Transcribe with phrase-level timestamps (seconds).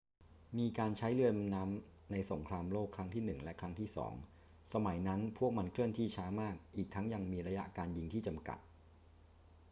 [0.57, 4.13] มีการใช้เรือดำน้ำในสงครามโลกครั้งที่หนึ่งและครั้งที่สอง
[4.73, 8.59] สมัยนั้นพวกมันเคลื่อนที่ช้ามาก อีกทั้งยังมีระยะการยิงที่จำกัด